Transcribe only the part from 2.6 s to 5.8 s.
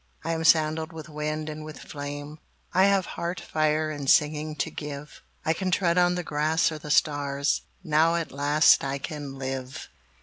I have heart fire and singing to give, I can